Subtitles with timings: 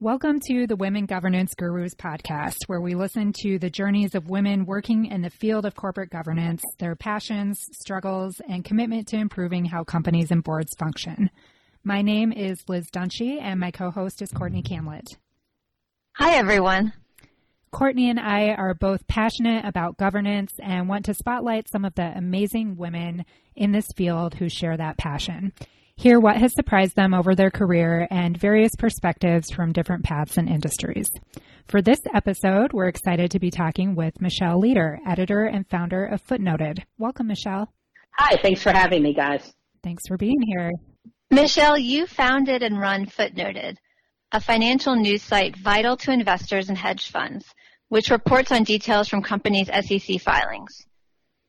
[0.00, 4.64] Welcome to the Women Governance Gurus podcast, where we listen to the journeys of women
[4.64, 9.82] working in the field of corporate governance, their passions, struggles, and commitment to improving how
[9.82, 11.30] companies and boards function.
[11.82, 15.16] My name is Liz Dunshee, and my co host is Courtney Kamlet.
[16.12, 16.92] Hi, everyone.
[17.72, 22.16] Courtney and I are both passionate about governance and want to spotlight some of the
[22.16, 23.24] amazing women
[23.56, 25.52] in this field who share that passion
[25.98, 30.48] hear what has surprised them over their career and various perspectives from different paths and
[30.48, 31.10] industries.
[31.66, 36.24] For this episode, we're excited to be talking with Michelle Leder, editor and founder of
[36.24, 36.84] Footnoted.
[36.98, 37.72] Welcome, Michelle.
[38.12, 39.52] Hi, thanks for having me, guys.
[39.82, 40.70] Thanks for being here.
[41.32, 43.76] Michelle, you founded and run Footnoted,
[44.30, 47.44] a financial news site vital to investors and hedge funds,
[47.88, 50.86] which reports on details from companies' SEC filings.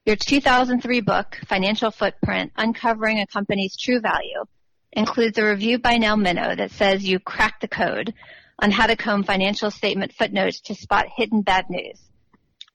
[0.10, 4.44] Your 2003 book, Financial Fine Print, Uncovering a Company's True Value,
[4.92, 8.16] includes a review by Nell Minow that says you cracked the code
[8.58, 12.02] on how to comb financial statement footnotes to spot hidden bad news.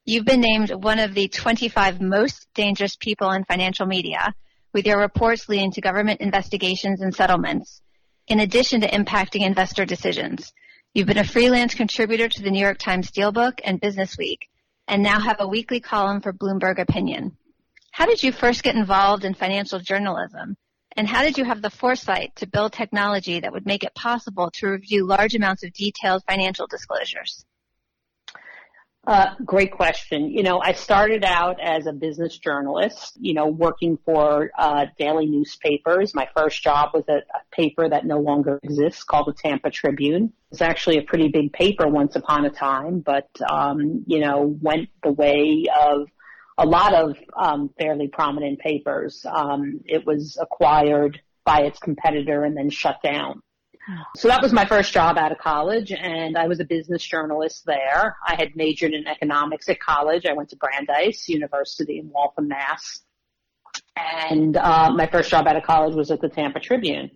[0.05, 4.33] You've been named one of the 25 most dangerous people in financial media,
[4.71, 7.81] with your reports leading to government investigations and settlements,
[8.29, 10.53] in addition to impacting investor decisions.
[10.93, 14.47] You've been a freelance contributor to the New York Times Steelbook and Business Week,
[14.87, 17.37] and now have a weekly column for Bloomberg Opinion.
[17.91, 20.57] How did you first get involved in financial journalism?
[20.97, 24.51] And how did you have the foresight to build technology that would make it possible
[24.51, 27.45] to review large amounts of detailed financial disclosures?
[29.07, 30.31] Uh, great question.
[30.31, 35.27] You know, I started out as a business journalist, you know, working for uh, daily
[35.27, 36.15] newspapers.
[36.15, 40.33] My first job was at a paper that no longer exists called the Tampa Tribune.
[40.51, 44.89] It's actually a pretty big paper once upon a time, but, um, you know, went
[45.03, 46.07] the way of
[46.57, 49.23] a lot of um, fairly prominent papers.
[49.31, 53.41] Um, it was acquired by its competitor and then shut down.
[54.17, 57.65] So that was my first job out of college and I was a business journalist
[57.65, 58.15] there.
[58.25, 60.25] I had majored in economics at college.
[60.25, 63.01] I went to Brandeis University in Waltham, Mass.
[63.95, 67.11] And uh, my first job out of college was at the Tampa Tribune.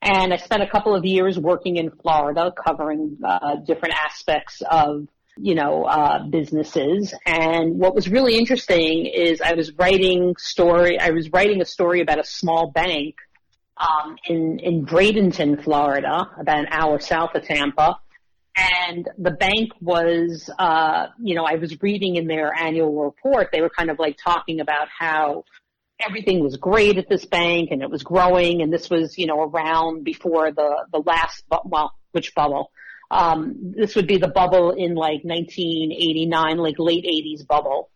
[0.00, 5.08] And I spent a couple of years working in Florida covering uh, different aspects of
[5.38, 7.12] you know, uh, businesses.
[7.26, 12.00] And what was really interesting is I was writing story, I was writing a story
[12.00, 13.16] about a small bank
[13.76, 17.98] um, in in Bradenton, Florida, about an hour south of Tampa.
[18.56, 23.60] And the bank was, uh, you know, I was reading in their annual report, they
[23.60, 25.44] were kind of like talking about how
[26.00, 29.42] everything was great at this bank and it was growing and this was, you know,
[29.42, 32.70] around before the, the last, bu- well, which bubble?
[33.10, 37.90] Um, this would be the bubble in like 1989, like late 80s bubble.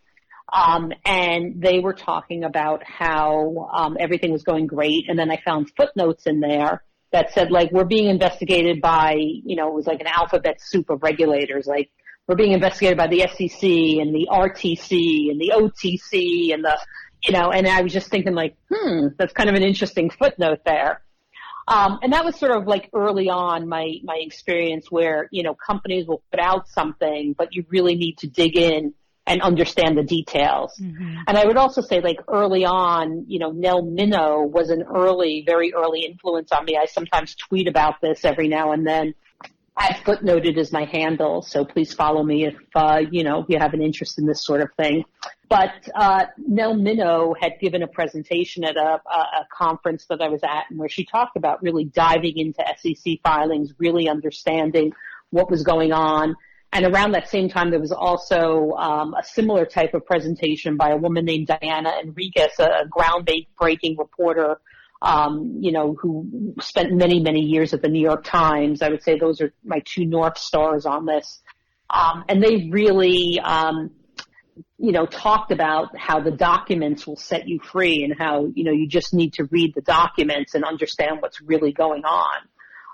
[0.52, 5.40] Um, and they were talking about how um, everything was going great, and then I
[5.44, 9.86] found footnotes in there that said like we're being investigated by you know it was
[9.86, 11.90] like an alphabet soup of regulators like
[12.26, 16.78] we're being investigated by the SEC and the RTC and the OTC and the
[17.24, 20.60] you know and I was just thinking like hmm that's kind of an interesting footnote
[20.64, 21.02] there.
[21.68, 25.54] Um, and that was sort of like early on my my experience where you know
[25.54, 28.94] companies will put out something, but you really need to dig in
[29.30, 30.76] and understand the details.
[30.76, 31.18] Mm-hmm.
[31.28, 35.44] And I would also say like early on, you know, Nell Minow was an early,
[35.46, 36.76] very early influence on me.
[36.76, 39.14] I sometimes tweet about this every now and then.
[39.76, 43.72] I footnoted as my handle, so please follow me if, uh, you know, you have
[43.72, 45.04] an interest in this sort of thing.
[45.48, 50.42] But, uh, Nell Minow had given a presentation at a, a conference that I was
[50.42, 54.92] at and where she talked about really diving into SEC filings, really understanding
[55.30, 56.34] what was going on,
[56.72, 60.90] and around that same time, there was also um, a similar type of presentation by
[60.90, 64.60] a woman named Diana Henriques, a, groundbreaking reporter,
[65.02, 68.82] um, you know, who spent many, many years at the New York Times.
[68.82, 71.40] I would say those are my two North Stars on this.
[71.88, 73.90] Um, and they really, um,
[74.78, 78.70] you know, talked about how the documents will set you free and how, you know,
[78.70, 82.36] you just need to read the documents and understand what's really going on.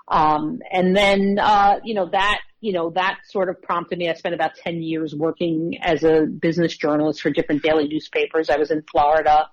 [0.07, 4.09] Um, and then, uh, you know, that, you know, that sort of prompted me.
[4.09, 8.49] I spent about 10 years working as a business journalist for different daily newspapers.
[8.49, 9.49] I was in Florida.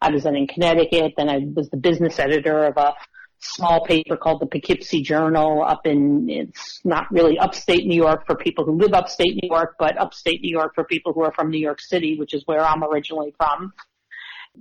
[0.00, 1.14] I was then in Connecticut.
[1.16, 2.94] Then I was the business editor of a
[3.40, 8.36] small paper called the Poughkeepsie Journal up in, it's not really upstate New York for
[8.36, 11.50] people who live upstate New York, but upstate New York for people who are from
[11.50, 13.72] New York City, which is where I'm originally from.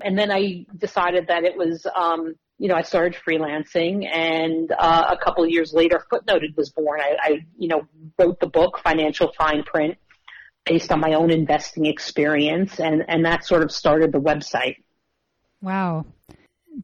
[0.02, 5.06] And then I decided that it was, um, you know, I started freelancing and, uh,
[5.10, 7.02] a couple of years later, Footnoted was born.
[7.02, 7.82] I, I, you know,
[8.18, 9.98] wrote the book, Financial Fine Print,
[10.66, 14.78] based on my own investing experience and, and that sort of started the website.
[15.62, 16.06] Wow.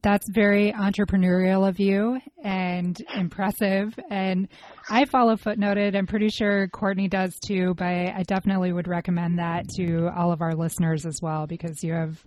[0.02, 3.98] That's very entrepreneurial of you and impressive.
[4.08, 4.48] And
[4.88, 5.96] I follow Footnoted.
[5.96, 10.42] I'm pretty sure Courtney does too, but I definitely would recommend that to all of
[10.42, 12.24] our listeners as well because you have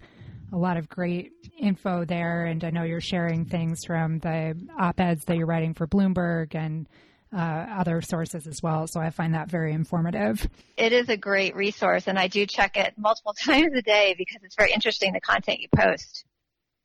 [0.54, 2.46] a lot of great info there.
[2.46, 6.56] And I know you're sharing things from the op eds that you're writing for Bloomberg
[6.56, 6.88] and
[7.36, 8.86] uh, other sources as well.
[8.88, 10.48] So I find that very informative.
[10.78, 14.44] It is a great resource, and I do check it multiple times a day because
[14.44, 16.26] it's very interesting the content you post.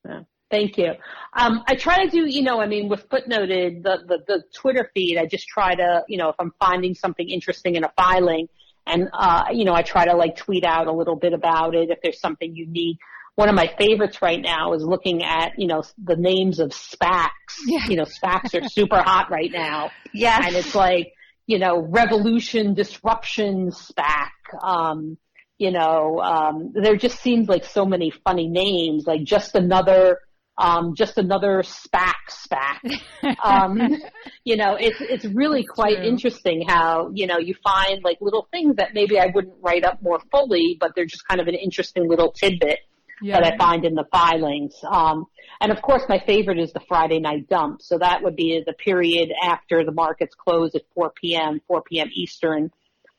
[0.07, 0.23] Yeah.
[0.51, 0.95] Thank you.
[1.35, 4.91] Um, I try to do, you know, I mean, with footnoted, the, the, the Twitter
[4.95, 8.49] feed, I just try to, you know, if I'm finding something interesting in a filing
[8.87, 11.91] and, uh, you know, I try to like tweet out a little bit about it
[11.91, 12.97] if there's something unique
[13.39, 17.29] one of my favorites right now is looking at, you know, the names of SPACs.
[17.69, 17.87] Yeah.
[17.87, 19.93] You know, SPACs are super hot right now.
[20.13, 20.41] Yeah.
[20.45, 21.13] And it's like,
[21.47, 24.31] you know, revolution, disruption, SPAC.
[24.61, 25.19] Um,
[25.57, 30.19] you know, um, there just seems like so many funny names, like just another,
[30.61, 33.01] um, just another SPAC SPAC.
[33.45, 34.03] Um,
[34.43, 36.07] you know, it's, it's really That's quite true.
[36.07, 40.03] interesting how, you know, you find like little things that maybe I wouldn't write up
[40.03, 42.81] more fully, but they're just kind of an interesting little tidbit
[43.23, 43.41] yeah.
[43.41, 44.75] that I find in the filings.
[44.89, 45.27] Um,
[45.61, 47.83] and of course, my favorite is the Friday night dump.
[47.83, 52.09] So that would be the period after the markets close at 4 p.m., 4 p.m.
[52.15, 52.71] Eastern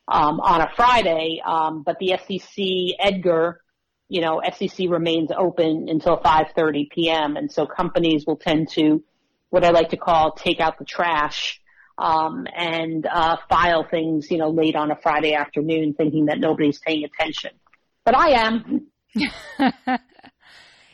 [0.08, 1.42] um, on a Friday.
[1.46, 3.62] Um, but the SEC Edgar,
[4.08, 7.38] you know, SEC remains open until 5:30 p.m.
[7.38, 9.04] And so companies will tend to,
[9.50, 11.62] what I like to call, take out the trash.
[11.98, 16.80] Um, and uh, file things, you know, late on a Friday afternoon, thinking that nobody's
[16.80, 17.52] paying attention.
[18.06, 18.89] But I am.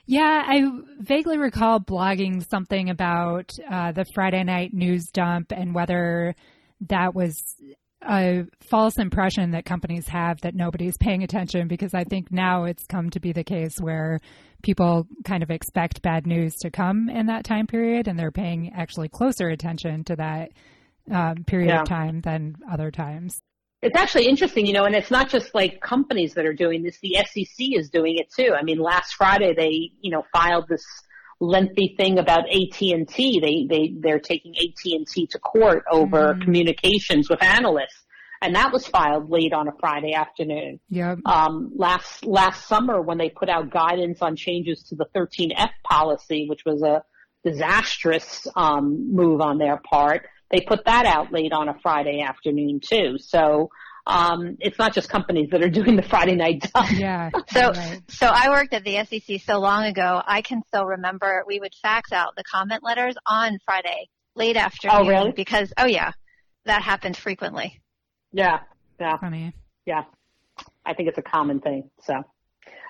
[0.06, 0.64] yeah, I
[1.00, 6.36] vaguely recall blogging something about uh, the Friday night news dump and whether
[6.90, 7.42] that was
[8.08, 12.86] a false impression that companies have that nobody's paying attention because I think now it's
[12.86, 14.22] come to be the case where
[14.62, 18.72] people kind of expect bad news to come in that time period and they're paying
[18.76, 20.52] actually closer attention to that
[21.12, 21.82] um, period yeah.
[21.82, 23.42] of time than other times
[23.86, 26.98] it's actually interesting, you know, and it's not just like companies that are doing this.
[27.04, 28.52] The SEC is doing it too.
[28.60, 30.84] I mean, last Friday they, you know, filed this
[31.40, 33.06] lengthy thing about AT&T.
[33.16, 36.42] They, they, they're taking AT&T to court over mm.
[36.42, 38.04] communications with analysts.
[38.42, 40.80] And that was filed late on a Friday afternoon.
[40.90, 41.16] Yeah.
[41.24, 46.48] Um, last, last summer when they put out guidance on changes to the 13F policy,
[46.50, 47.04] which was a
[47.48, 52.80] disastrous, um, move on their part, they put that out late on a Friday afternoon
[52.80, 53.18] too.
[53.18, 53.70] So,
[54.08, 56.92] um, it's not just companies that are doing the Friday night dump.
[56.92, 57.32] Yeah.
[57.52, 58.02] so, right.
[58.08, 60.22] so I worked at the SEC so long ago.
[60.26, 64.98] I can still remember we would fax out the comment letters on Friday late afternoon.
[64.98, 65.32] Oh, really?
[65.32, 66.12] Because, oh yeah,
[66.66, 67.82] that happened frequently.
[68.32, 68.60] Yeah.
[69.00, 69.18] Yeah.
[69.18, 69.54] Funny.
[69.86, 70.04] Yeah.
[70.86, 71.90] I think it's a common thing.
[72.04, 72.14] So.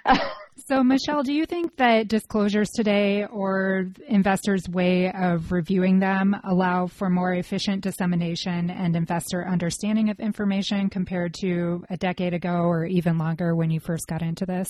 [0.57, 6.87] so, Michelle, do you think that disclosures today or investors' way of reviewing them allow
[6.87, 12.85] for more efficient dissemination and investor understanding of information compared to a decade ago or
[12.85, 14.69] even longer when you first got into this?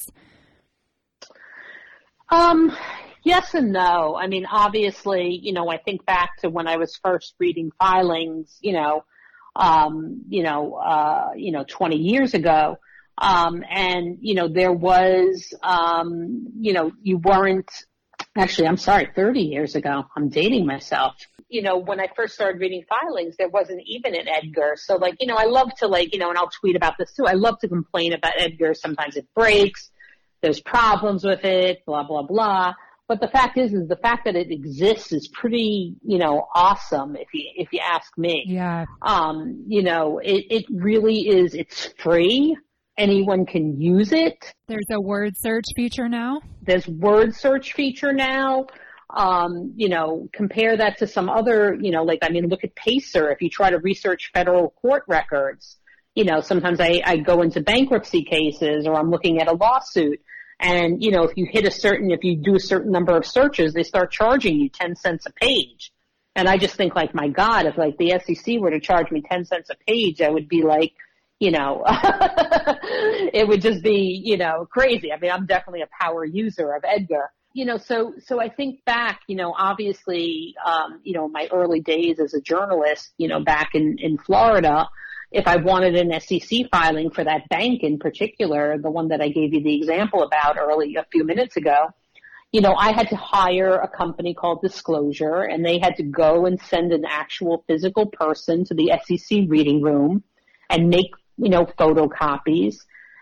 [2.29, 2.75] Um,
[3.23, 4.15] yes and no.
[4.15, 8.57] I mean, obviously, you know, I think back to when I was first reading filings,
[8.59, 9.03] you know,
[9.55, 12.77] um, you know, uh, you know, 20 years ago
[13.17, 17.69] um, and, you know, there was, um, you know, you weren't,
[18.37, 20.03] actually, I'm sorry, 30 years ago.
[20.15, 21.15] I'm dating myself.
[21.47, 24.73] You know, when I first started reading filings, there wasn't even an Edgar.
[24.75, 27.13] So like, you know, I love to like, you know, and I'll tweet about this
[27.13, 27.25] too.
[27.25, 28.73] I love to complain about Edgar.
[28.73, 29.89] Sometimes it breaks.
[30.41, 32.73] There's problems with it, blah, blah, blah.
[33.07, 37.15] But the fact is, is the fact that it exists is pretty, you know, awesome
[37.15, 38.43] if you, if you ask me.
[38.47, 38.85] Yeah.
[39.01, 42.57] Um, you know, it, it really is, it's free
[42.97, 44.53] anyone can use it.
[44.67, 46.41] There's a word search feature now.
[46.61, 48.67] There's word search feature now.
[49.09, 52.75] Um, you know, compare that to some other, you know, like, I mean, look at
[52.75, 53.29] Pacer.
[53.29, 55.77] If you try to research federal court records,
[56.15, 60.21] you know, sometimes I, I go into bankruptcy cases or I'm looking at a lawsuit.
[60.59, 63.25] And, you know, if you hit a certain, if you do a certain number of
[63.25, 65.91] searches, they start charging you 10 cents a page.
[66.35, 69.21] And I just think like, my God, if like the SEC were to charge me
[69.21, 70.93] 10 cents a page, I would be like,
[71.39, 71.83] you know,
[73.33, 75.11] it would just be, you know, crazy.
[75.11, 77.31] I mean, I'm definitely a power user of Edgar.
[77.53, 81.79] You know, so, so I think back, you know, obviously, um, you know, my early
[81.79, 84.89] days as a journalist, you know, back in, in Florida,
[85.31, 89.29] if I wanted an SEC filing for that bank in particular, the one that I
[89.29, 91.91] gave you the example about early, a few minutes ago,
[92.51, 96.45] you know, I had to hire a company called Disclosure and they had to go
[96.45, 100.23] and send an actual physical person to the SEC reading room
[100.69, 102.77] and make you know, photocopies.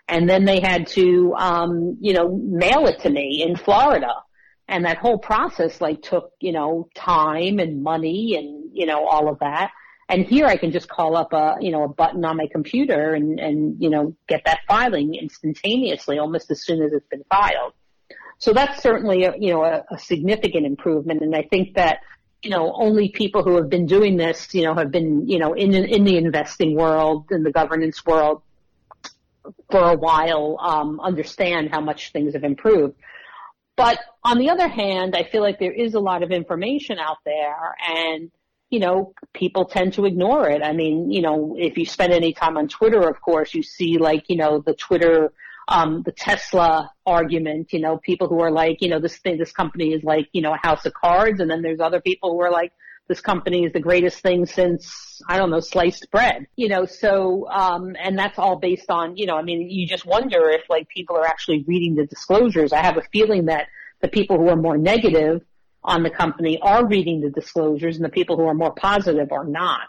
[0.08, 4.14] And then they had to, um, you know, mail it to me in Florida.
[4.68, 9.28] And that whole process like took, you know, time and money and, you know, all
[9.28, 9.70] of that.
[10.08, 13.14] And here I can just call up a, you know, a button on my computer
[13.14, 17.72] and, and, you know, get that filing instantaneously almost as soon as it's been filed.
[18.38, 21.22] So that's certainly, a, you know, a, a significant improvement.
[21.22, 22.00] And I think that,
[22.44, 25.54] you know, only people who have been doing this, you know, have been, you know,
[25.54, 28.42] in, in the investing world, in the governance world
[29.70, 32.94] for a while, um, understand how much things have improved.
[33.76, 37.18] But on the other hand, I feel like there is a lot of information out
[37.24, 38.30] there and,
[38.70, 40.62] you know, people tend to ignore it.
[40.62, 43.98] I mean, you know, if you spend any time on Twitter, of course, you see
[43.98, 45.32] like, you know, the Twitter,
[45.68, 49.52] um, the Tesla argument, you know, people who are like, you know, this thing, this
[49.52, 51.40] company is like, you know, a house of cards.
[51.40, 52.72] And then there's other people who are like,
[53.08, 57.46] this company is the greatest thing since, I don't know, sliced bread, you know, so,
[57.50, 60.88] um, and that's all based on, you know, I mean, you just wonder if like
[60.88, 62.72] people are actually reading the disclosures.
[62.72, 63.66] I have a feeling that
[64.00, 65.42] the people who are more negative
[65.82, 69.44] on the company are reading the disclosures and the people who are more positive are
[69.44, 69.88] not,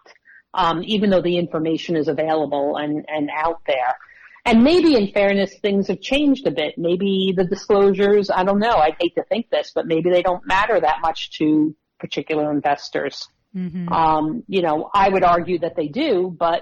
[0.53, 3.96] um, even though the information is available and, and out there.
[4.45, 6.77] And maybe in fairness, things have changed a bit.
[6.77, 10.45] Maybe the disclosures, I don't know, I'd hate to think this, but maybe they don't
[10.45, 13.27] matter that much to particular investors.
[13.55, 13.91] Mm-hmm.
[13.91, 16.61] Um, you know, I would argue that they do, but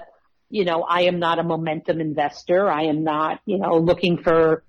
[0.54, 2.70] you know, I am not a momentum investor.
[2.70, 4.62] I am not, you know, looking for,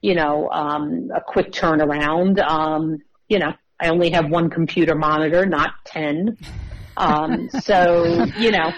[0.00, 2.40] you know, um, a quick turnaround.
[2.40, 2.98] Um,
[3.28, 6.36] you know, I only have one computer monitor, not 10.
[6.96, 8.72] Um, so, you know,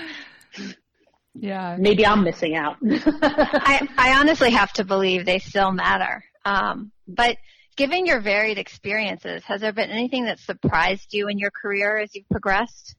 [1.34, 2.76] yeah, maybe I'm missing out.
[2.84, 6.24] I, I honestly have to believe they still matter.
[6.44, 7.36] Um, but
[7.76, 12.14] given your varied experiences, has there been anything that surprised you in your career as
[12.14, 12.96] you've progressed?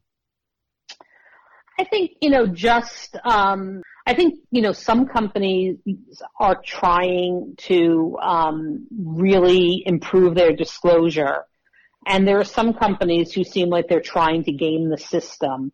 [1.80, 5.78] I think, you know, just, um, I think, you know, some companies
[6.40, 11.46] are trying to um, really improve their disclosure.
[12.08, 15.72] And there are some companies who seem like they're trying to game the system,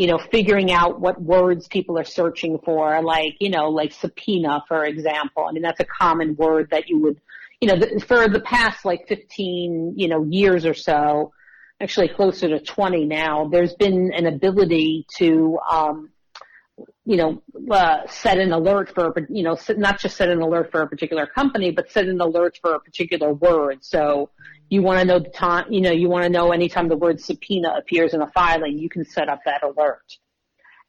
[0.00, 4.64] you know, figuring out what words people are searching for, like, you know, like subpoena,
[4.66, 5.44] for example.
[5.46, 7.20] I mean, that's a common word that you would,
[7.60, 11.34] you know, the, for the past like 15, you know, years or so,
[11.82, 16.08] actually closer to 20 now, there's been an ability to, um,
[17.04, 20.80] you know, uh, set an alert for, you know, not just set an alert for
[20.80, 23.84] a particular company, but set an alert for a particular word.
[23.84, 24.30] So
[24.70, 27.20] you want to know the time, you know, you want to know anytime the word
[27.20, 30.16] subpoena appears in a filing, you can set up that alert.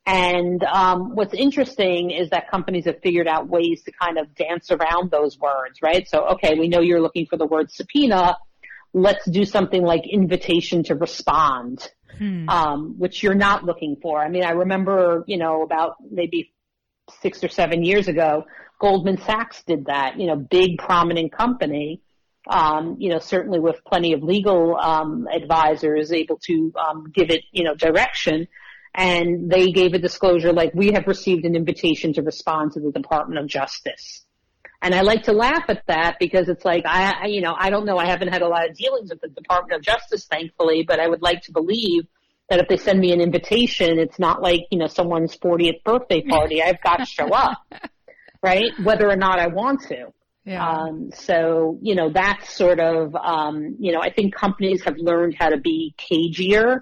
[0.06, 4.72] And um, what's interesting is that companies have figured out ways to kind of dance
[4.72, 6.08] around those words, right?
[6.08, 8.38] So, okay, we know you're looking for the word subpoena.
[8.94, 12.48] Let's do something like invitation to respond hmm.
[12.50, 14.20] um, which you're not looking for.
[14.20, 16.54] I mean, I remember, you know, about maybe
[17.22, 18.46] six or seven years ago,
[18.80, 22.02] Goldman Sachs did that, you know, big prominent company,
[22.48, 27.44] um, you know, certainly with plenty of legal um, advisors able to um, give it,
[27.52, 28.48] you know, direction.
[28.94, 32.92] And they gave a disclosure like, we have received an invitation to respond to the
[32.92, 34.26] Department of Justice.
[34.82, 37.70] And I like to laugh at that because it's like, I, I, you know, I
[37.70, 37.98] don't know.
[37.98, 41.08] I haven't had a lot of dealings with the Department of Justice, thankfully, but I
[41.08, 42.08] would like to believe
[42.50, 46.22] that if they send me an invitation, it's not like, you know, someone's 40th birthday
[46.22, 46.64] party.
[46.64, 47.60] I've got to show up,
[48.44, 48.72] right?
[48.84, 50.12] Whether or not I want to.
[50.44, 50.68] Yeah.
[50.68, 55.36] Um, so, you know, that's sort of, um, you know, I think companies have learned
[55.38, 56.82] how to be cagier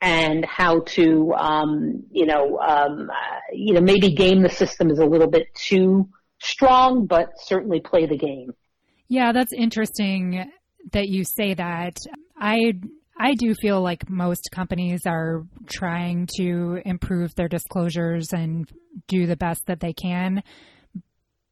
[0.00, 4.98] and how to, um, you know, um, uh, you know, maybe game the system is
[4.98, 6.08] a little bit too
[6.40, 8.54] strong, but certainly play the game.
[9.08, 10.50] Yeah, that's interesting
[10.92, 11.96] that you say that.
[12.36, 12.74] I
[13.18, 18.68] I do feel like most companies are trying to improve their disclosures and
[19.06, 20.42] do the best that they can.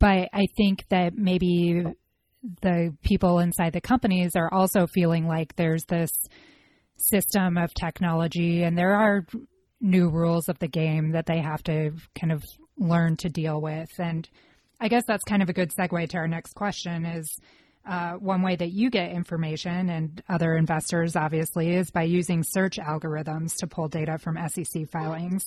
[0.00, 1.85] But I think that maybe
[2.62, 6.11] the people inside the companies are also feeling like there's this
[6.97, 9.25] system of technology and there are
[9.80, 12.42] new rules of the game that they have to kind of
[12.76, 13.90] learn to deal with.
[13.99, 14.28] And
[14.80, 17.38] I guess that's kind of a good segue to our next question is
[17.87, 22.76] uh, one way that you get information and other investors obviously is by using search
[22.76, 25.45] algorithms to pull data from SEC filings.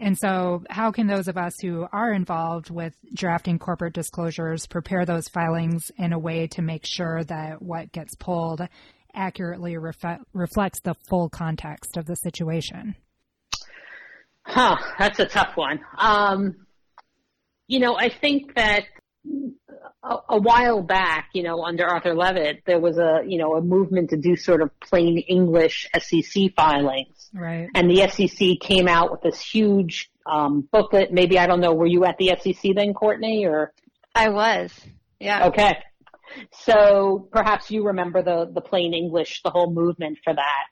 [0.00, 5.04] And so, how can those of us who are involved with drafting corporate disclosures prepare
[5.04, 8.62] those filings in a way to make sure that what gets pulled
[9.14, 12.96] accurately ref- reflects the full context of the situation?
[14.42, 15.80] Huh, that's a tough one.
[15.98, 16.66] Um,
[17.66, 18.84] you know, I think that
[20.02, 23.62] a, a, while back, you know, under Arthur Levitt, there was a, you know, a
[23.62, 27.30] movement to do sort of plain English SEC filings.
[27.34, 27.68] Right.
[27.74, 31.12] And the SEC came out with this huge um, booklet.
[31.12, 31.74] Maybe I don't know.
[31.74, 33.72] Were you at the SEC then, Courtney, or?
[34.14, 34.72] I was.
[35.18, 35.48] Yeah.
[35.48, 35.76] Okay.
[36.52, 40.64] So perhaps you remember the, the plain English, the whole movement for that.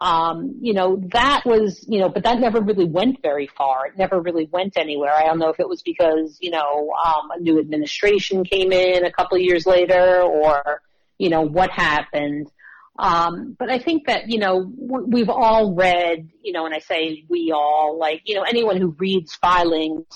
[0.00, 3.86] Um, you know, that was, you know, but that never really went very far.
[3.86, 5.12] It never really went anywhere.
[5.12, 9.04] I don't know if it was because, you know, um, a new administration came in
[9.04, 10.80] a couple of years later or,
[11.18, 12.50] you know, what happened.
[12.98, 17.24] Um, but I think that, you know, we've all read, you know, and I say
[17.28, 20.06] we all, like, you know, anyone who reads filings,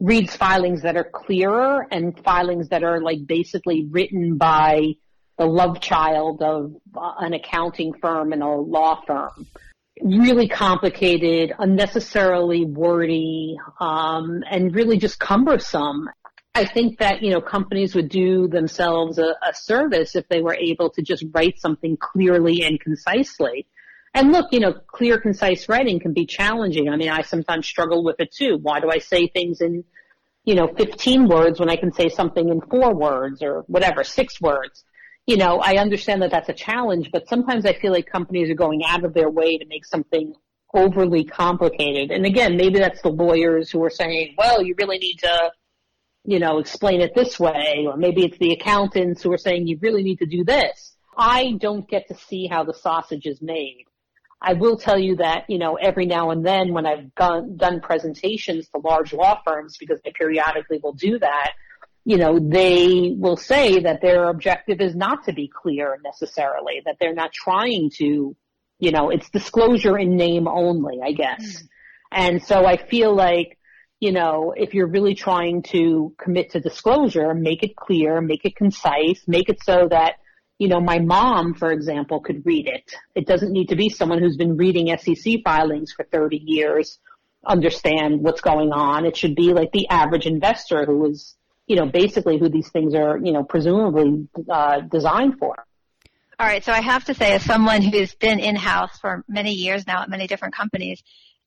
[0.00, 4.94] reads filings that are clearer and filings that are like basically written by
[5.38, 9.46] the love child of uh, an accounting firm and a law firm.
[10.02, 16.08] Really complicated, unnecessarily wordy, um, and really just cumbersome.
[16.54, 20.54] I think that, you know, companies would do themselves a, a service if they were
[20.54, 23.66] able to just write something clearly and concisely.
[24.14, 26.88] And look, you know, clear, concise writing can be challenging.
[26.88, 28.58] I mean, I sometimes struggle with it too.
[28.60, 29.84] Why do I say things in,
[30.44, 34.40] you know, 15 words when I can say something in four words or whatever, six
[34.40, 34.84] words?
[35.28, 38.54] You know, I understand that that's a challenge, but sometimes I feel like companies are
[38.54, 40.32] going out of their way to make something
[40.72, 42.10] overly complicated.
[42.10, 45.50] And again, maybe that's the lawyers who are saying, well, you really need to,
[46.24, 49.78] you know, explain it this way, or maybe it's the accountants who are saying you
[49.82, 50.96] really need to do this.
[51.14, 53.84] I don't get to see how the sausage is made.
[54.40, 57.82] I will tell you that, you know, every now and then when I've done, done
[57.82, 61.52] presentations to large law firms, because they periodically will do that,
[62.08, 66.96] you know, they will say that their objective is not to be clear necessarily, that
[66.98, 68.34] they're not trying to,
[68.78, 71.42] you know, it's disclosure in name only, I guess.
[71.62, 71.68] Mm.
[72.10, 73.58] And so I feel like
[74.00, 78.54] you know, if you're really trying to commit to disclosure, make it clear, make it
[78.54, 80.16] concise, make it so that,
[80.58, 82.92] you know, my mom, for example, could read it.
[83.14, 86.98] It doesn't need to be someone who's been reading SEC filings for 30 years,
[87.44, 89.04] understand what's going on.
[89.04, 91.34] It should be like the average investor who is,
[91.68, 95.54] you know, basically who these things are, you know, presumably uh, designed for.
[96.40, 96.64] All right.
[96.64, 100.08] So I have to say, as someone who's been in-house for many years now at
[100.08, 101.02] many different companies,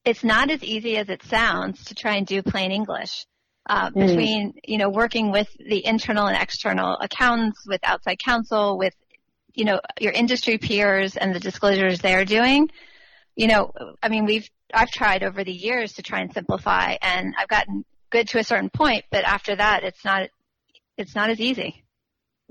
[0.06, 3.26] it's not as easy as it sounds to try and do plain English.
[3.70, 4.08] Uh, mm.
[4.08, 8.96] between you know working with the internal and external accountants, with outside counsel, with
[9.54, 12.70] you know your industry peers and the disclosures they're doing.
[13.36, 17.36] You know, I mean, we've I've tried over the years to try and simplify, and
[17.38, 20.30] I've gotten good to a certain point, but after that, it's not
[20.98, 21.84] it's not as easy.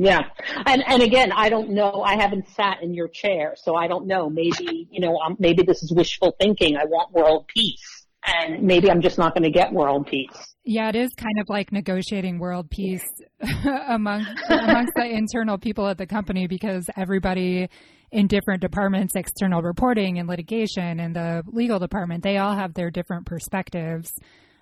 [0.01, 0.23] Yeah.
[0.65, 2.03] And, and again, I don't know.
[2.03, 4.31] I haven't sat in your chair, so I don't know.
[4.31, 6.77] Maybe, you know, um, maybe this is wishful thinking.
[6.77, 8.07] I want world peace.
[8.27, 10.55] And maybe I'm just not going to get world peace.
[10.65, 13.07] Yeah, it is kind of like negotiating world peace
[13.89, 17.69] among amongst the internal people at the company because everybody
[18.11, 22.91] in different departments, external reporting and litigation and the legal department, they all have their
[22.91, 24.13] different perspectives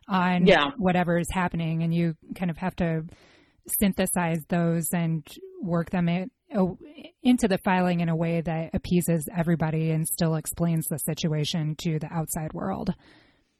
[0.08, 0.70] on yeah.
[0.76, 3.04] whatever is happening and you kind of have to
[3.66, 5.26] synthesize those and
[5.62, 6.30] work them in,
[7.22, 11.98] into the filing in a way that appeases everybody and still explains the situation to
[11.98, 12.94] the outside world.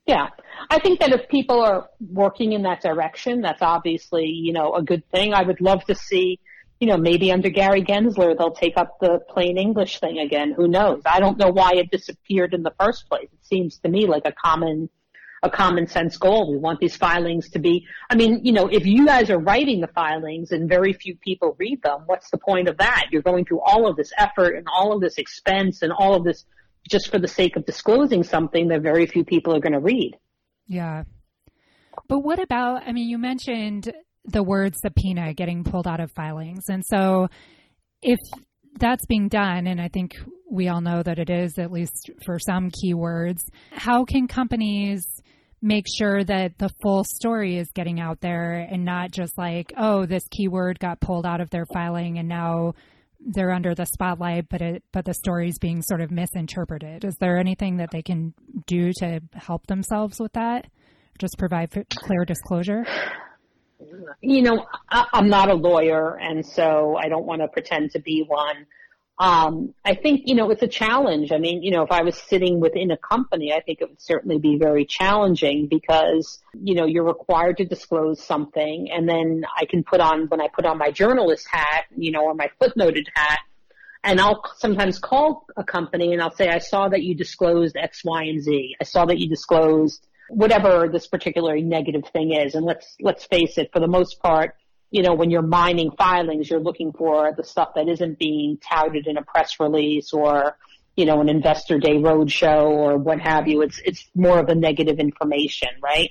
[0.07, 0.29] Yeah.
[0.71, 4.83] I think that if people are working in that direction, that's obviously, you know, a
[4.83, 5.35] good thing.
[5.35, 6.41] I would love to see,
[6.81, 10.55] you know, maybe under Gary Gensler, they'll take up the plain English thing again.
[10.57, 11.03] Who knows?
[11.05, 13.29] I don't know why it disappeared in the first place.
[13.31, 14.89] It seems to me like a common
[15.43, 16.51] a common sense goal.
[16.51, 19.81] We want these filings to be, I mean, you know, if you guys are writing
[19.81, 23.07] the filings and very few people read them, what's the point of that?
[23.11, 26.25] You're going through all of this effort and all of this expense and all of
[26.25, 26.45] this
[26.89, 30.17] just for the sake of disclosing something that very few people are going to read.
[30.67, 31.05] Yeah.
[32.09, 33.93] But what about, I mean, you mentioned
[34.25, 36.65] the word subpoena getting pulled out of filings.
[36.69, 37.29] And so
[38.03, 38.19] if
[38.79, 40.17] that's being done, and I think
[40.51, 43.41] we all know that it is, at least for some keywords,
[43.73, 45.05] how can companies
[45.61, 50.07] make sure that the full story is getting out there and not just like, oh,
[50.07, 52.75] this keyword got pulled out of their filing and now
[53.21, 57.05] they're under the spotlight, but it, but the story is being sort of misinterpreted.
[57.05, 58.33] Is there anything that they can
[58.67, 60.67] do to help themselves with that?
[61.19, 62.87] Just provide clear disclosure?
[64.21, 68.01] You know, I, I'm not a lawyer, and so I don't want to pretend to
[68.01, 68.67] be one.
[69.21, 71.33] Um, I think, you know, it's a challenge.
[71.33, 74.01] I mean, you know, if I was sitting within a company, I think it would
[74.01, 79.65] certainly be very challenging because, you know, you're required to disclose something and then I
[79.65, 83.07] can put on, when I put on my journalist hat, you know, or my footnoted
[83.13, 83.41] hat,
[84.05, 88.03] and I'll sometimes call a company and I'll say, I saw that you disclosed X,
[88.05, 88.77] Y, and Z.
[88.81, 92.55] I saw that you disclosed whatever this particular negative thing is.
[92.55, 94.55] And let's, let's face it, for the most part,
[94.91, 99.07] you know, when you're mining filings, you're looking for the stuff that isn't being touted
[99.07, 100.57] in a press release or,
[100.97, 103.63] you know, an investor day roadshow or what have you.
[103.63, 106.11] It's, it's more of a negative information, right?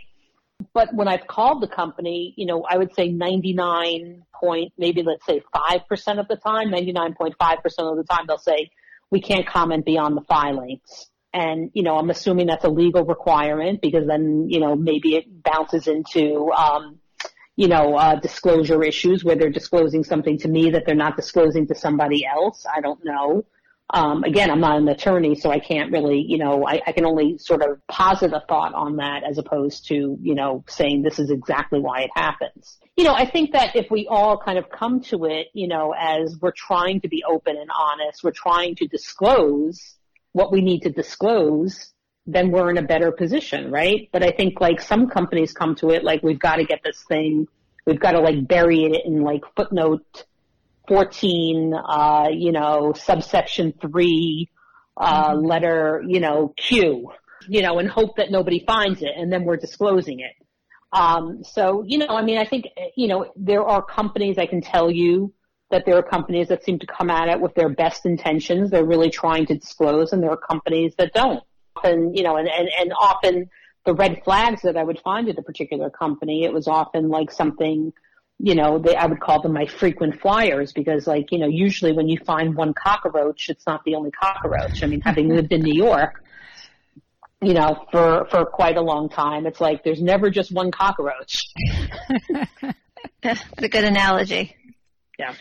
[0.73, 5.25] But when I've called the company, you know, I would say 99 point, maybe let's
[5.25, 7.31] say 5% of the time, 99.5%
[7.79, 8.69] of the time, they'll say,
[9.09, 11.09] we can't comment beyond the filings.
[11.33, 15.43] And, you know, I'm assuming that's a legal requirement because then, you know, maybe it
[15.43, 16.99] bounces into, um,
[17.57, 21.67] you know, uh, disclosure issues where they're disclosing something to me that they're not disclosing
[21.67, 22.65] to somebody else.
[22.65, 23.45] I don't know.
[23.89, 27.05] Um, again, I'm not an attorney, so I can't really, you know, I, I can
[27.05, 31.19] only sort of posit a thought on that as opposed to, you know, saying this
[31.19, 32.77] is exactly why it happens.
[32.95, 35.95] You know, I think that if we all kind of come to it, you know,
[35.97, 39.95] as we're trying to be open and honest, we're trying to disclose
[40.33, 41.93] what we need to disclose,
[42.27, 44.09] then we're in a better position, right?
[44.11, 47.03] But I think like some companies come to it like we've got to get this
[47.07, 47.47] thing,
[47.85, 50.25] we've got to like bury it in like footnote
[50.89, 54.49] 14, uh, you know, subsection 3,
[54.97, 55.45] uh, mm-hmm.
[55.45, 57.11] letter, you know, Q,
[57.47, 60.33] you know, and hope that nobody finds it and then we're disclosing it.
[60.91, 64.61] Um, so, you know, I mean, I think, you know, there are companies I can
[64.61, 65.33] tell you
[65.69, 68.69] that there are companies that seem to come at it with their best intentions.
[68.69, 71.43] They're really trying to disclose and there are companies that don't.
[71.83, 73.49] And, you know, and, and, and often
[73.85, 77.31] the red flags that I would find at a particular company, it was often like
[77.31, 77.93] something,
[78.39, 81.93] you know, they, I would call them my frequent flyers because like, you know, usually
[81.93, 84.83] when you find one cockroach, it's not the only cockroach.
[84.83, 86.23] I mean, having lived in New York,
[87.41, 91.45] you know, for, for quite a long time, it's like there's never just one cockroach.
[93.21, 94.55] That's a good analogy.
[95.17, 95.33] Yeah.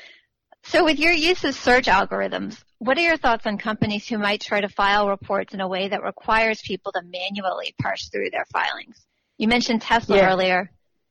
[0.68, 4.40] So with your use of search algorithms, what are your thoughts on companies who might
[4.40, 8.46] try to file reports in a way that requires people to manually parse through their
[8.52, 9.00] filings?
[9.38, 10.28] You mentioned Tesla yeah.
[10.28, 10.70] earlier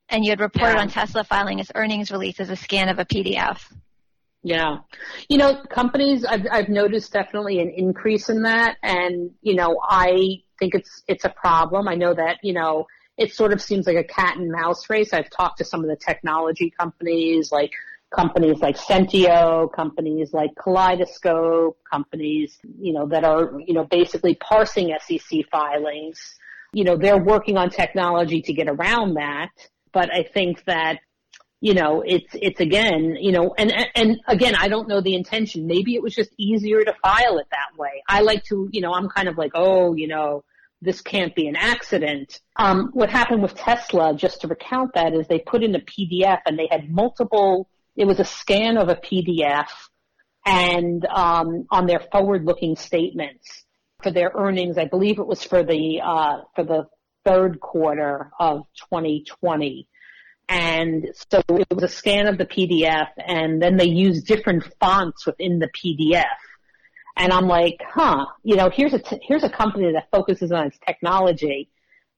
[0.09, 0.81] and you had reported yeah.
[0.81, 3.61] on Tesla filing its earnings release as a scan of a PDF.
[4.43, 4.79] Yeah.
[5.29, 8.75] You know, companies, I've, I've noticed definitely an increase in that.
[8.83, 11.87] And, you know, I think it's, it's a problem.
[11.87, 12.85] I know that, you know,
[13.17, 15.13] it sort of seems like a cat and mouse race.
[15.13, 17.71] I've talked to some of the technology companies, like
[18.15, 24.95] companies like Sentieo, companies like Kaleidoscope, companies, you know, that are, you know, basically parsing
[25.01, 26.35] SEC filings.
[26.73, 29.51] You know, they're working on technology to get around that
[29.95, 30.99] but I think that
[31.61, 35.65] you know, it's, it's again, you know, and, and again, I don't know the intention.
[35.65, 38.03] Maybe it was just easier to file it that way.
[38.07, 40.43] I like to, you know, I'm kind of like, oh, you know,
[40.81, 42.39] this can't be an accident.
[42.55, 46.39] Um, what happened with Tesla, just to recount that, is they put in a PDF
[46.45, 49.69] and they had multiple, it was a scan of a PDF
[50.45, 53.65] and, um, on their forward-looking statements
[54.03, 56.87] for their earnings, I believe it was for the, uh, for the
[57.25, 59.87] third quarter of 2020.
[60.47, 65.25] And so it was a scan of the PDF and then they used different fonts
[65.25, 66.25] within the PDF.
[67.17, 70.67] And I'm like, huh, you know, here's a, t- here's a company that focuses on
[70.67, 71.69] its technology.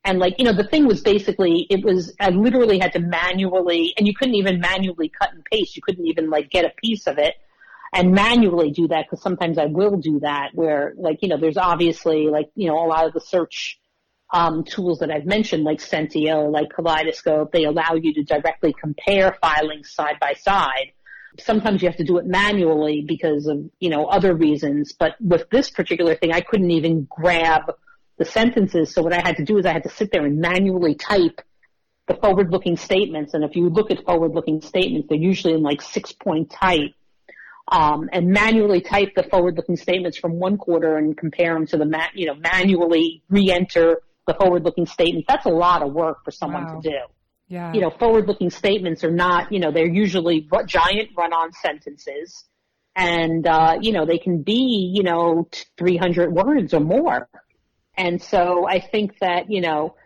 [0.04, 3.94] And like, you know, the thing was basically, it was, I literally had to manually,
[3.98, 5.76] and you couldn't even manually cut and paste.
[5.76, 7.34] You couldn't even like get a piece of it
[7.92, 11.56] and manually do that because sometimes I will do that where like, you know, there's
[11.56, 13.78] obviously like, you know, a lot of the search
[14.32, 19.36] um, tools that I've mentioned, like Sentieo, like Kaleidoscope, they allow you to directly compare
[19.40, 20.92] filings side by side.
[21.40, 24.92] Sometimes you have to do it manually because of, you know, other reasons.
[24.92, 27.72] But with this particular thing, I couldn't even grab
[28.18, 28.92] the sentences.
[28.92, 31.40] So what I had to do is I had to sit there and manually type
[32.06, 33.34] the forward-looking statements.
[33.34, 36.94] And if you look at forward-looking statements, they're usually in like six-point type.
[37.70, 41.84] Um, and manually type the forward-looking statements from one quarter and compare them to the,
[41.84, 45.26] ma- you know, manually re-enter the forward-looking statements.
[45.28, 46.80] That's a lot of work for someone wow.
[46.80, 46.96] to do.
[47.48, 47.72] Yeah.
[47.74, 52.44] You know, forward-looking statements are not, you know, they're usually giant run-on sentences
[52.96, 57.28] and, uh, you know, they can be, you know, 300 words or more.
[57.98, 59.96] And so I think that, you know,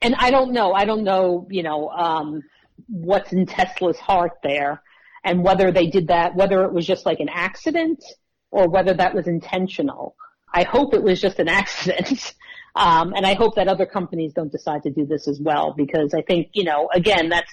[0.00, 2.42] and I don't know, I don't know, you know, um,
[2.88, 4.82] what's in Tesla's heart there
[5.24, 8.02] and whether they did that, whether it was just like an accident
[8.50, 10.16] or whether that was intentional.
[10.52, 12.34] I hope it was just an accident
[12.74, 16.14] um, and I hope that other companies don't decide to do this as well because
[16.14, 17.52] I think, you know, again, that's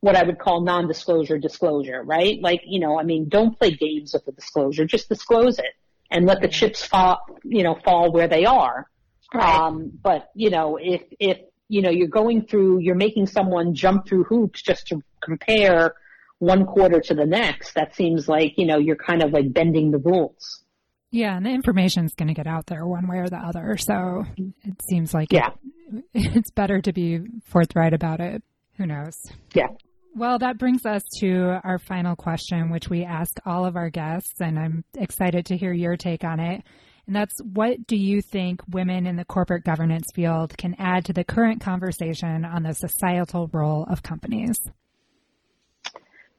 [0.00, 2.40] what I would call non-disclosure disclosure, right?
[2.40, 5.74] Like, you know, I mean, don't play games with the disclosure, just disclose it
[6.10, 8.88] and let the chips fall, you know, fall where they are.
[9.34, 9.58] Right.
[9.58, 14.06] Um, but, you know, if, if, you know, you're going through, you're making someone jump
[14.06, 15.94] through hoops just to compare
[16.38, 19.90] one quarter to the next, that seems like, you know, you're kind of like bending
[19.90, 20.62] the rules.
[21.10, 23.76] Yeah, and the information is going to get out there one way or the other.
[23.78, 25.50] So it seems like yeah.
[25.92, 28.42] It, it's better to be forthright about it.
[28.76, 29.16] Who knows?
[29.54, 29.68] Yeah.
[30.14, 34.40] Well, that brings us to our final question, which we ask all of our guests,
[34.40, 36.62] and I'm excited to hear your take on it.
[37.06, 41.12] And that's what do you think women in the corporate governance field can add to
[41.12, 44.58] the current conversation on the societal role of companies?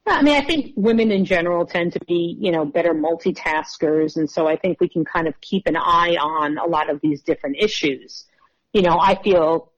[0.06, 4.15] I mean, I think women in general tend to be, you know, better multitaskers.
[4.15, 7.01] And so I think we can kind of keep an eye on a lot of
[7.01, 8.25] these different issues.
[8.73, 9.71] You know, I feel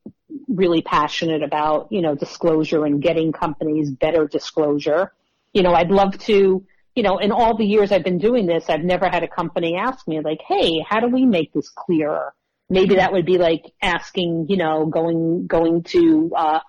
[0.47, 5.11] really passionate about, you know, disclosure and getting companies better disclosure.
[5.53, 6.63] You know, I'd love to,
[6.95, 9.75] you know, in all the years I've been doing this, I've never had a company
[9.77, 12.33] ask me like, hey, how do we make this clearer?
[12.69, 16.59] Maybe that would be like asking, you know, going, going to, uh,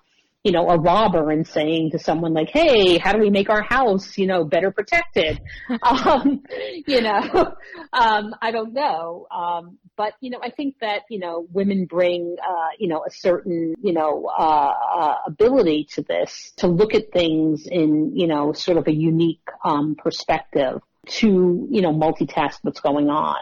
[0.43, 3.61] you know, a robber and saying to someone like, "Hey, how do we make our
[3.61, 5.39] house, you know, better protected?"
[5.83, 6.43] um,
[6.87, 7.55] you know,
[7.93, 12.37] um, I don't know, um, but you know, I think that you know, women bring,
[12.41, 17.11] uh, you know, a certain, you know, uh, uh, ability to this to look at
[17.11, 22.79] things in, you know, sort of a unique um, perspective to, you know, multitask what's
[22.79, 23.37] going on.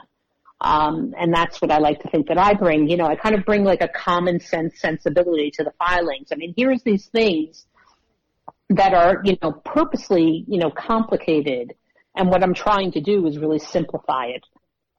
[0.61, 2.89] Um, and that's what I like to think that I bring.
[2.89, 6.29] You know, I kind of bring like a common sense sensibility to the filings.
[6.31, 7.65] I mean, here's these things
[8.69, 11.73] that are, you know, purposely, you know, complicated.
[12.15, 14.43] And what I'm trying to do is really simplify it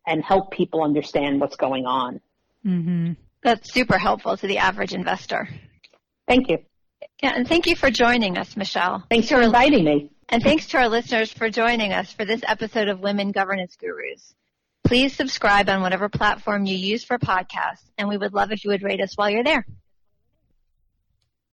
[0.06, 2.20] and help people understand what's going on.
[2.66, 3.12] Mm-hmm.
[3.42, 5.48] That's super helpful to the average investor.
[6.26, 6.58] Thank you.
[7.22, 9.04] Yeah, and thank you for joining us, Michelle.
[9.10, 10.10] Thanks for inviting me.
[10.28, 14.34] And thanks to our listeners for joining us for this episode of Women Governance Gurus.
[14.90, 18.72] Please subscribe on whatever platform you use for podcasts, and we would love if you
[18.72, 19.64] would rate us while you're there.